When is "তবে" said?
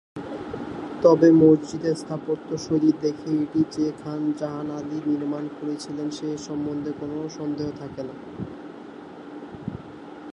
1.01-1.27